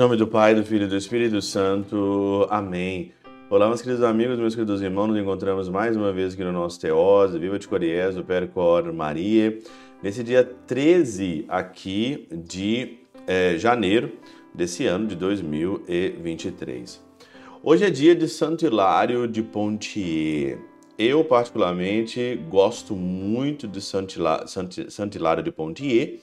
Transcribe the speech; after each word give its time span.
nome 0.00 0.16
do 0.16 0.26
Pai, 0.26 0.54
do 0.54 0.64
Filho 0.64 0.86
e 0.86 0.88
do 0.88 0.96
Espírito 0.96 1.42
Santo. 1.42 2.46
Amém. 2.48 3.12
Olá, 3.50 3.68
meus 3.68 3.82
queridos 3.82 4.02
amigos, 4.02 4.38
meus 4.38 4.54
queridos 4.54 4.80
irmãos, 4.80 5.08
nos 5.08 5.18
encontramos 5.18 5.68
mais 5.68 5.94
uma 5.94 6.10
vez 6.10 6.32
aqui 6.32 6.42
no 6.42 6.52
nosso 6.52 6.80
Teose, 6.80 7.38
Viva 7.38 7.58
de 7.58 7.68
Coriés, 7.68 8.16
o 8.16 8.24
Percor 8.24 8.90
Maria, 8.94 9.58
nesse 10.02 10.24
dia 10.24 10.42
13 10.42 11.44
aqui 11.50 12.26
de 12.32 13.00
é, 13.26 13.58
janeiro 13.58 14.10
desse 14.54 14.86
ano 14.86 15.06
de 15.06 15.14
2023. 15.16 16.98
Hoje 17.62 17.84
é 17.84 17.90
dia 17.90 18.14
de 18.14 18.26
Santo 18.26 18.64
Hilário 18.64 19.28
de 19.28 19.42
Pontier. 19.42 20.58
Eu, 20.96 21.22
particularmente, 21.24 22.40
gosto 22.48 22.96
muito 22.96 23.68
de 23.68 23.82
Santo 23.82 24.14
Hilário 25.14 25.42
de 25.42 25.52
Pontier, 25.52 26.20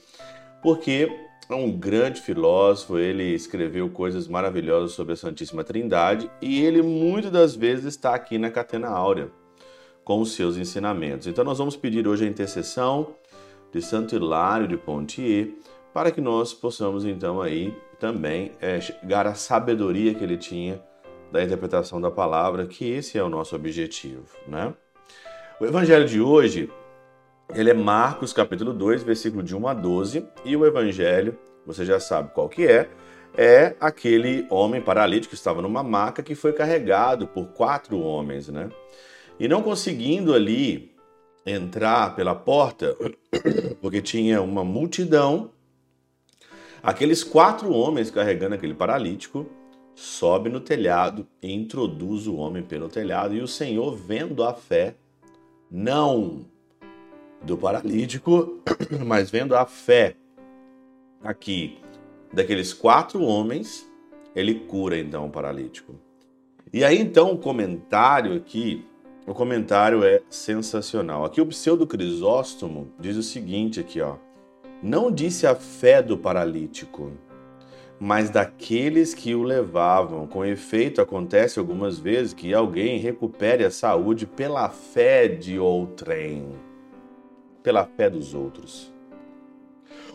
porque 0.64 1.27
é 1.50 1.56
um 1.56 1.72
grande 1.72 2.22
filósofo, 2.22 2.98
ele 2.98 3.34
escreveu 3.34 3.90
coisas 3.90 4.28
maravilhosas 4.28 4.92
sobre 4.92 5.14
a 5.14 5.16
Santíssima 5.16 5.64
Trindade 5.64 6.30
e 6.42 6.62
ele 6.62 6.82
muitas 6.82 7.32
das 7.32 7.56
vezes 7.56 7.86
está 7.86 8.14
aqui 8.14 8.38
na 8.38 8.52
Catena 8.52 8.90
Áurea 8.90 9.32
com 10.04 10.20
os 10.20 10.34
seus 10.34 10.58
ensinamentos. 10.58 11.28
Então 11.28 11.46
nós 11.46 11.58
vamos 11.58 11.78
pedir 11.78 12.08
hoje 12.08 12.26
a 12.26 12.30
intercessão 12.30 13.16
de 13.72 13.82
Santo 13.82 14.16
Hilário 14.16 14.68
de 14.68 14.76
Pontier 14.76 15.54
para 15.94 16.12
que 16.12 16.20
nós 16.20 16.54
possamos 16.54 17.06
então 17.06 17.42
aí 17.42 17.74
também 18.00 18.52
é, 18.62 18.80
chegar 18.80 19.26
à 19.26 19.34
sabedoria 19.34 20.14
que 20.14 20.24
ele 20.24 20.38
tinha 20.38 20.82
da 21.32 21.44
interpretação 21.44 22.00
da 22.00 22.12
palavra, 22.12 22.68
que 22.68 22.90
esse 22.90 23.18
é 23.18 23.24
o 23.24 23.30
nosso 23.30 23.56
objetivo, 23.56 24.24
né? 24.48 24.74
O 25.60 25.66
evangelho 25.66 26.08
de 26.08 26.22
hoje 26.22 26.70
ele 27.56 27.70
é 27.70 27.74
Marcos 27.74 28.34
capítulo 28.34 28.74
2, 28.74 29.04
versículo 29.04 29.42
de 29.42 29.56
1 29.56 29.68
a 29.68 29.74
12, 29.74 30.28
e 30.44 30.56
o 30.56 30.66
evangelho, 30.66 31.38
você 31.68 31.84
já 31.84 32.00
sabe 32.00 32.32
qual 32.34 32.48
que 32.48 32.66
é, 32.66 32.90
é 33.36 33.76
aquele 33.80 34.48
homem 34.50 34.82
paralítico 34.82 35.32
que 35.32 35.36
estava 35.36 35.62
numa 35.62 35.84
maca 35.84 36.24
que 36.24 36.34
foi 36.34 36.54
carregado 36.54 37.28
por 37.28 37.48
quatro 37.50 38.00
homens, 38.00 38.48
né? 38.48 38.70
E 39.38 39.48
não 39.50 39.62
conseguindo 39.62 40.34
ali 40.34 40.96
entrar 41.46 42.16
pela 42.16 42.34
porta, 42.34 42.96
porque 43.82 44.02
tinha 44.02 44.42
uma 44.42 44.64
multidão, 44.64 45.52
aqueles 46.82 47.24
quatro 47.24 47.72
homens 47.72 48.10
carregando 48.10 48.56
aquele 48.56 48.74
paralítico 48.74 49.46
sobe 49.94 50.50
no 50.50 50.62
telhado 50.62 51.28
e 51.42 51.54
introduz 51.54 52.28
o 52.28 52.36
homem 52.36 52.64
pelo 52.64 52.88
telhado, 52.88 53.36
e 53.36 53.42
o 53.42 53.48
Senhor, 53.48 53.96
vendo 53.96 54.44
a 54.44 54.54
fé, 54.54 54.96
não 55.70 56.46
do 57.42 57.58
paralítico, 57.58 58.62
mas 59.06 59.30
vendo 59.30 59.56
a 59.56 59.66
fé 59.66 60.16
aqui 61.24 61.80
daqueles 62.32 62.74
quatro 62.74 63.22
homens, 63.22 63.90
ele 64.36 64.56
cura 64.56 64.98
então 64.98 65.26
o 65.26 65.30
paralítico. 65.30 65.96
E 66.72 66.84
aí 66.84 67.00
então 67.00 67.32
o 67.32 67.38
comentário 67.38 68.36
aqui, 68.36 68.86
o 69.26 69.34
comentário 69.34 70.04
é 70.04 70.22
sensacional. 70.30 71.26
Aqui 71.26 71.42
o 71.42 71.46
pseudo 71.46 71.88
Crisóstomo 71.88 72.92
diz 73.00 73.16
o 73.16 73.24
seguinte 73.24 73.80
aqui, 73.80 74.02
ó: 74.02 74.16
Não 74.82 75.12
disse 75.12 75.48
a 75.48 75.56
fé 75.56 76.02
do 76.02 76.18
paralítico, 76.18 77.12
mas 78.00 78.30
daqueles 78.30 79.14
que 79.14 79.34
o 79.34 79.44
levavam. 79.44 80.28
Com 80.28 80.46
efeito, 80.46 81.02
acontece 81.02 81.58
algumas 81.58 81.98
vezes 81.98 82.34
que 82.34 82.54
alguém 82.54 83.00
recupere 83.00 83.64
a 83.64 83.72
saúde 83.72 84.26
pela 84.26 84.70
fé 84.70 85.28
de 85.28 85.58
outrem 85.58 86.68
pela 87.68 87.84
fé 87.84 88.10
dos 88.10 88.34
outros. 88.34 88.94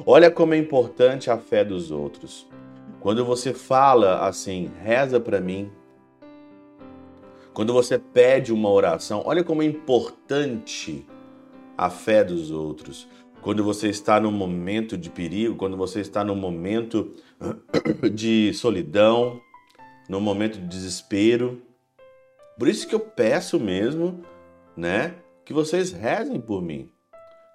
Olha 0.07 0.31
como 0.31 0.55
é 0.55 0.59
importante 0.59 1.31
a 1.31 1.39
fé 1.39 1.65
dos 1.65 1.91
outros. 1.91 2.49
Quando 3.01 3.25
você 3.25 3.53
fala 3.53 4.27
assim, 4.27 4.71
reza 4.83 5.21
para 5.21 5.41
mim. 5.41 5.71
Quando 7.53 7.73
você 7.73 7.99
pede 7.99 8.53
uma 8.53 8.71
oração, 8.71 9.23
olha 9.27 9.45
como 9.45 9.63
é 9.63 9.67
importante 9.67 11.07
a 11.77 11.91
fé 11.91 12.25
dos 12.25 12.51
outros. 12.51 13.09
Quando 13.43 13.63
você 13.65 13.89
está 13.89 14.21
num 14.21 14.31
momento 14.31 14.97
de 14.97 15.11
perigo, 15.11 15.57
quando 15.57 15.77
você 15.77 16.01
está 16.01 16.23
num 16.23 16.37
momento 16.37 17.13
de 18.15 18.55
solidão, 18.55 19.41
num 20.09 20.21
momento 20.21 20.59
de 20.59 20.67
desespero. 20.67 21.61
Por 22.59 22.69
isso 22.69 22.87
que 22.87 22.95
eu 22.95 23.01
peço 23.01 23.59
mesmo, 23.59 24.23
né, 24.77 25.17
que 25.45 25.53
vocês 25.53 25.91
rezem 25.91 26.41
por 26.41 26.63
mim 26.63 26.92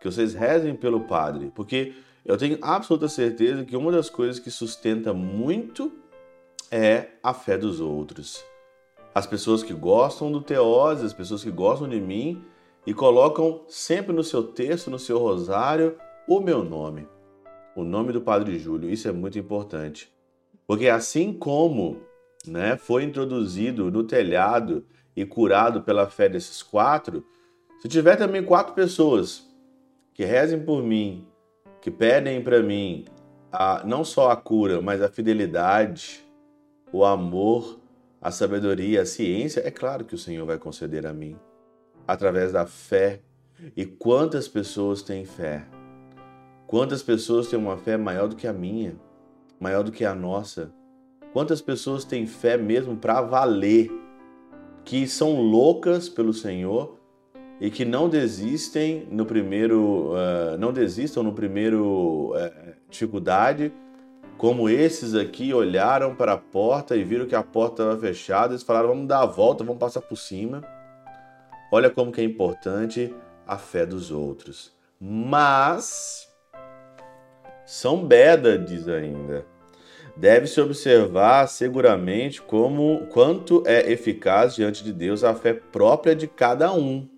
que 0.07 0.13
vocês 0.13 0.33
rezem 0.33 0.75
pelo 0.75 1.01
Padre, 1.01 1.51
porque 1.53 1.93
eu 2.23 2.37
tenho 2.37 2.57
absoluta 2.61 3.09
certeza 3.09 3.65
que 3.65 3.75
uma 3.75 3.91
das 3.91 4.09
coisas 4.09 4.39
que 4.39 4.49
sustenta 4.49 5.13
muito 5.13 5.91
é 6.71 7.09
a 7.21 7.33
fé 7.33 7.57
dos 7.57 7.81
outros. 7.81 8.43
As 9.13 9.25
pessoas 9.25 9.63
que 9.63 9.73
gostam 9.73 10.31
do 10.31 10.41
Teose, 10.41 11.05
as 11.05 11.13
pessoas 11.13 11.43
que 11.43 11.51
gostam 11.51 11.89
de 11.89 11.99
mim 11.99 12.43
e 12.85 12.93
colocam 12.93 13.61
sempre 13.67 14.13
no 14.13 14.23
seu 14.23 14.43
texto, 14.43 14.89
no 14.89 14.99
seu 14.99 15.17
rosário, 15.17 15.97
o 16.27 16.39
meu 16.39 16.63
nome, 16.63 17.07
o 17.75 17.83
nome 17.83 18.13
do 18.13 18.21
Padre 18.21 18.57
Júlio. 18.59 18.89
Isso 18.89 19.07
é 19.07 19.11
muito 19.11 19.37
importante. 19.37 20.11
Porque 20.65 20.87
assim 20.87 21.33
como 21.33 22.01
né, 22.45 22.77
foi 22.77 23.03
introduzido 23.03 23.89
no 23.91 24.03
telhado 24.03 24.85
e 25.15 25.25
curado 25.25 25.81
pela 25.81 26.09
fé 26.09 26.29
desses 26.29 26.61
quatro, 26.61 27.25
se 27.81 27.87
tiver 27.87 28.15
também 28.15 28.43
quatro 28.43 28.73
pessoas 28.73 29.46
que 30.17 30.25
rezem 30.25 30.59
por 30.59 30.81
mim, 30.81 31.27
que 31.79 31.91
pedem 31.91 32.41
para 32.41 32.63
mim 32.63 33.05
a, 33.51 33.83
não 33.85 34.03
só 34.03 34.31
a 34.31 34.35
cura, 34.35 34.81
mas 34.81 34.99
a 34.99 35.07
fidelidade, 35.07 36.25
o 36.91 37.05
amor, 37.05 37.79
a 38.19 38.31
sabedoria, 38.31 39.03
a 39.03 39.05
ciência, 39.05 39.61
é 39.63 39.69
claro 39.69 40.03
que 40.03 40.15
o 40.15 40.17
Senhor 40.17 40.43
vai 40.43 40.57
conceder 40.57 41.05
a 41.05 41.13
mim, 41.13 41.37
através 42.07 42.51
da 42.51 42.65
fé. 42.65 43.21
E 43.75 43.85
quantas 43.85 44.47
pessoas 44.47 45.03
têm 45.03 45.23
fé? 45.23 45.67
Quantas 46.65 47.03
pessoas 47.03 47.47
têm 47.47 47.59
uma 47.59 47.77
fé 47.77 47.95
maior 47.95 48.27
do 48.27 48.35
que 48.35 48.47
a 48.47 48.53
minha, 48.53 48.95
maior 49.59 49.83
do 49.83 49.91
que 49.91 50.03
a 50.03 50.15
nossa? 50.15 50.73
Quantas 51.31 51.61
pessoas 51.61 52.03
têm 52.03 52.25
fé 52.25 52.57
mesmo 52.57 52.97
para 52.97 53.21
valer, 53.21 53.91
que 54.83 55.07
são 55.07 55.39
loucas 55.39 56.09
pelo 56.09 56.33
Senhor 56.33 56.96
e 57.59 57.71
que 57.71 57.83
não 57.83 58.07
desistem 58.07 59.07
no 59.09 59.25
primeiro, 59.25 60.11
uh, 60.11 60.57
não 60.59 60.71
desistam 60.71 61.23
no 61.23 61.33
primeiro 61.33 62.33
uh, 62.33 62.73
dificuldade, 62.89 63.73
como 64.37 64.69
esses 64.69 65.15
aqui 65.15 65.51
olharam 65.53 66.15
para 66.15 66.33
a 66.33 66.37
porta 66.37 66.95
e 66.95 67.03
viram 67.03 67.25
que 67.25 67.35
a 67.35 67.41
porta 67.41 67.81
estava 67.81 67.99
fechada, 67.99 68.53
eles 68.53 68.61
falaram 68.61 68.89
vamos 68.89 69.07
dar 69.07 69.21
a 69.21 69.25
volta, 69.25 69.63
vamos 69.63 69.79
passar 69.79 70.01
por 70.01 70.15
cima. 70.15 70.61
Olha 71.71 71.89
como 71.89 72.11
que 72.11 72.21
é 72.21 72.23
importante 72.23 73.13
a 73.47 73.57
fé 73.57 73.85
dos 73.85 74.11
outros. 74.11 74.71
Mas 75.01 76.27
São 77.65 78.05
Beda 78.05 78.59
diz 78.59 78.87
ainda, 78.87 79.43
deve-se 80.15 80.61
observar 80.61 81.47
seguramente 81.47 82.39
como 82.39 83.07
quanto 83.07 83.63
é 83.65 83.91
eficaz 83.91 84.55
diante 84.55 84.83
de 84.83 84.93
Deus 84.93 85.23
a 85.23 85.33
fé 85.33 85.53
própria 85.53 86.15
de 86.15 86.27
cada 86.27 86.71
um 86.71 87.09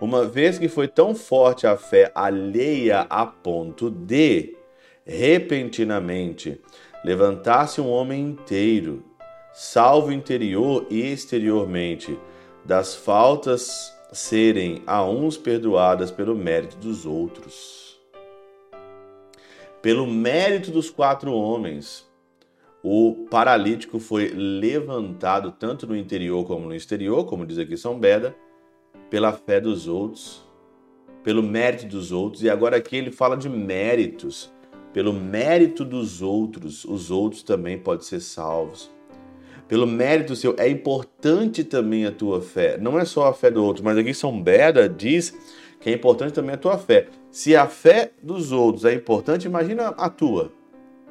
uma 0.00 0.24
vez 0.24 0.58
que 0.58 0.68
foi 0.68 0.88
tão 0.88 1.14
forte 1.14 1.66
a 1.66 1.76
fé 1.76 2.10
alheia 2.14 3.06
a 3.08 3.26
ponto 3.26 3.90
de, 3.90 4.56
repentinamente, 5.04 6.60
levantar-se 7.04 7.80
um 7.80 7.88
homem 7.88 8.20
inteiro, 8.22 9.04
salvo 9.52 10.12
interior 10.12 10.86
e 10.90 11.00
exteriormente, 11.12 12.18
das 12.64 12.94
faltas 12.94 13.92
serem 14.12 14.82
a 14.86 15.04
uns 15.04 15.36
perdoadas 15.36 16.10
pelo 16.10 16.34
mérito 16.34 16.76
dos 16.76 17.04
outros. 17.06 18.00
Pelo 19.80 20.06
mérito 20.06 20.70
dos 20.70 20.90
quatro 20.90 21.32
homens, 21.32 22.06
o 22.84 23.26
paralítico 23.30 23.98
foi 23.98 24.28
levantado 24.28 25.50
tanto 25.52 25.86
no 25.86 25.96
interior 25.96 26.44
como 26.46 26.66
no 26.66 26.74
exterior, 26.74 27.24
como 27.24 27.46
diz 27.46 27.58
aqui 27.58 27.76
São 27.76 27.98
Beda, 27.98 28.34
pela 29.12 29.30
fé 29.30 29.60
dos 29.60 29.86
outros, 29.88 30.42
pelo 31.22 31.42
mérito 31.42 31.84
dos 31.84 32.12
outros, 32.12 32.42
e 32.42 32.48
agora 32.48 32.78
aqui 32.78 32.96
ele 32.96 33.10
fala 33.10 33.36
de 33.36 33.46
méritos. 33.46 34.50
Pelo 34.90 35.12
mérito 35.12 35.84
dos 35.84 36.22
outros, 36.22 36.82
os 36.86 37.10
outros 37.10 37.42
também 37.42 37.78
podem 37.78 38.06
ser 38.06 38.20
salvos. 38.20 38.90
Pelo 39.68 39.86
mérito 39.86 40.34
seu, 40.34 40.56
é 40.58 40.66
importante 40.66 41.62
também 41.62 42.06
a 42.06 42.10
tua 42.10 42.40
fé. 42.40 42.78
Não 42.78 42.98
é 42.98 43.04
só 43.04 43.28
a 43.28 43.34
fé 43.34 43.50
do 43.50 43.62
outro, 43.62 43.84
mas 43.84 43.98
aqui 43.98 44.14
São 44.14 44.42
Beda 44.42 44.88
diz 44.88 45.36
que 45.78 45.90
é 45.90 45.92
importante 45.92 46.32
também 46.32 46.54
a 46.54 46.58
tua 46.58 46.78
fé. 46.78 47.08
Se 47.30 47.54
a 47.54 47.66
fé 47.66 48.12
dos 48.22 48.50
outros 48.50 48.86
é 48.86 48.94
importante, 48.94 49.44
imagina 49.44 49.88
a 49.88 50.08
tua, 50.08 50.50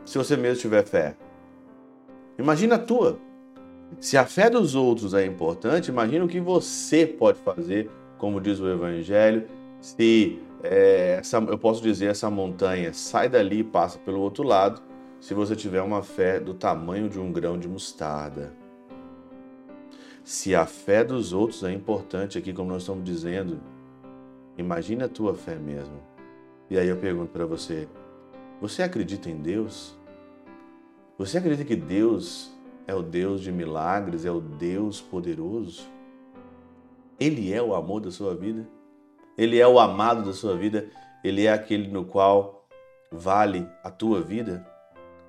se 0.04 0.18
você 0.18 0.36
mesmo 0.36 0.60
tiver 0.60 0.84
fé. 0.84 1.16
Imagina 2.40 2.76
a 2.76 2.80
tua. 2.80 3.20
Se 4.00 4.18
a 4.18 4.26
fé 4.26 4.50
dos 4.50 4.76
outros 4.76 5.14
é 5.14 5.26
importante, 5.26 5.90
imagina 5.90 6.26
o 6.26 6.28
que 6.28 6.40
você 6.40 7.06
pode 7.06 7.40
fazer, 7.40 7.90
como 8.18 8.40
diz 8.40 8.60
o 8.60 8.68
Evangelho, 8.68 9.48
se 9.80 10.40
é, 10.64 11.18
essa, 11.20 11.38
eu 11.38 11.58
posso 11.58 11.82
dizer 11.82 12.08
essa 12.08 12.30
montanha 12.30 12.94
sai 12.94 13.28
dali 13.28 13.60
e 13.60 13.64
passa 13.64 14.00
pelo 14.00 14.20
outro 14.20 14.44
lado, 14.44 14.82
se 15.20 15.34
você 15.34 15.56
tiver 15.56 15.82
uma 15.82 16.02
fé 16.02 16.40
do 16.40 16.54
tamanho 16.54 17.10
de 17.10 17.20
um 17.20 17.32
grão 17.32 17.58
de 17.58 17.68
mostarda. 17.68 18.54
Se 20.24 20.56
a 20.56 20.66
fé 20.66 21.04
dos 21.04 21.34
outros 21.34 21.64
é 21.64 21.72
importante 21.72 22.38
aqui, 22.38 22.54
como 22.54 22.70
nós 22.70 22.84
estamos 22.84 23.04
dizendo, 23.04 23.60
imagine 24.58 25.04
a 25.04 25.10
tua 25.10 25.36
fé 25.36 25.56
mesmo. 25.56 26.00
E 26.70 26.78
aí 26.78 26.88
eu 26.88 26.98
pergunto 26.98 27.32
para 27.32 27.46
você: 27.46 27.88
você 28.60 28.84
acredita 28.84 29.30
em 29.30 29.38
Deus? 29.38 29.96
Você 31.18 31.38
acredita 31.38 31.66
que 31.66 31.76
Deus 31.76 32.52
é 32.92 32.96
o 32.96 33.02
Deus 33.02 33.42
de 33.42 33.52
milagres, 33.52 34.26
é 34.26 34.32
o 34.32 34.42
Deus 34.42 35.00
poderoso? 35.00 35.88
Ele 37.20 37.54
é 37.54 37.62
o 37.62 37.74
amor 37.74 38.02
da 38.02 38.12
sua 38.12 38.36
vida? 38.36 38.68
Ele 39.38 39.60
é 39.60 39.68
o 39.68 39.80
amado 39.80 40.26
da 40.26 40.34
sua 40.34 40.58
vida? 40.58 40.90
Ele 41.24 41.46
é 41.46 41.54
aquele 41.54 41.88
no 41.88 42.04
qual 42.04 42.68
vale 43.12 43.66
a 43.84 43.90
tua 43.90 44.22
vida? 44.22 44.68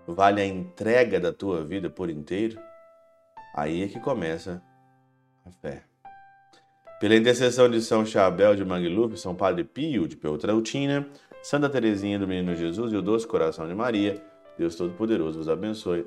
Vale 0.06 0.41
a 0.41 0.47
entrega 0.47 1.20
da 1.20 1.32
tua 1.32 1.64
vida 1.64 1.88
por 1.88 2.11
inteiro? 2.11 2.59
Aí 3.55 3.82
é 3.82 3.88
que 3.88 4.00
começa 4.00 4.61
a 5.47 5.53
fé. 5.53 5.85
Pela 6.99 7.14
intercessão 7.14 7.70
de 7.70 7.81
São 7.81 8.05
Chabel 8.05 8.56
de 8.56 8.64
Mangluf, 8.64 9.17
São 9.17 9.35
Padre 9.35 9.62
Pio 9.62 10.09
de 10.09 10.17
Peltrautina, 10.17 11.06
Santa 11.43 11.69
Teresinha 11.69 12.19
do 12.19 12.26
Menino 12.26 12.56
Jesus 12.56 12.93
e 12.93 12.97
o 12.97 13.03
Doce 13.03 13.26
Coração 13.26 13.69
de 13.69 13.75
Maria, 13.75 14.20
Deus 14.59 14.75
Todo-Poderoso 14.75 15.38
vos 15.38 15.49
abençoe. 15.49 16.06